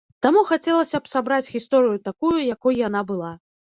[0.25, 3.37] Таму хацелася б сабраць гісторыю такую, якой яна была.